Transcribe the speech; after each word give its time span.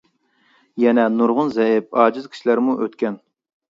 يەنە 0.85 1.05
نۇرغۇن 1.19 1.53
زەئىپ، 1.59 1.97
ئاجىز 2.03 2.29
كىشىلەرمۇ 2.35 2.79
ئۆتكەن. 2.83 3.27